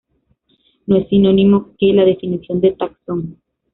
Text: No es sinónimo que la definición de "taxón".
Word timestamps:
No 0.87 0.97
es 0.97 1.09
sinónimo 1.09 1.75
que 1.77 1.93
la 1.93 2.03
definición 2.03 2.59
de 2.59 2.71
"taxón". 2.71 3.37